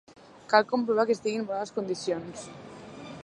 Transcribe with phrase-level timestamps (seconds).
[0.53, 2.49] Cal comprovar que estigui en bones condicions.